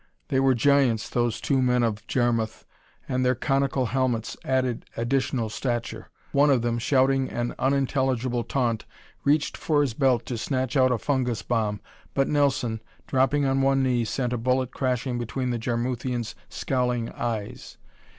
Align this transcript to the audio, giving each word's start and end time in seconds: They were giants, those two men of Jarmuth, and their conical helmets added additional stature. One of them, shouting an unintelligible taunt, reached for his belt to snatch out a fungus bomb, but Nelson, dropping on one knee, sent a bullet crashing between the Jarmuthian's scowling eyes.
They 0.29 0.39
were 0.39 0.55
giants, 0.55 1.07
those 1.11 1.39
two 1.39 1.61
men 1.61 1.83
of 1.83 2.07
Jarmuth, 2.07 2.65
and 3.07 3.23
their 3.23 3.35
conical 3.35 3.85
helmets 3.85 4.35
added 4.43 4.83
additional 4.97 5.47
stature. 5.47 6.09
One 6.31 6.49
of 6.49 6.63
them, 6.63 6.79
shouting 6.79 7.29
an 7.29 7.53
unintelligible 7.59 8.43
taunt, 8.43 8.85
reached 9.23 9.55
for 9.55 9.81
his 9.81 9.93
belt 9.93 10.25
to 10.25 10.39
snatch 10.39 10.75
out 10.75 10.91
a 10.91 10.97
fungus 10.97 11.43
bomb, 11.43 11.81
but 12.15 12.27
Nelson, 12.27 12.81
dropping 13.05 13.45
on 13.45 13.61
one 13.61 13.83
knee, 13.83 14.03
sent 14.03 14.33
a 14.33 14.39
bullet 14.39 14.71
crashing 14.71 15.19
between 15.19 15.51
the 15.51 15.59
Jarmuthian's 15.59 16.33
scowling 16.49 17.09
eyes. 17.11 17.77